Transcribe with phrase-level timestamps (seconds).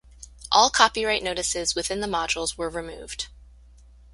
[0.51, 3.27] All copyright notices within the modules were removed.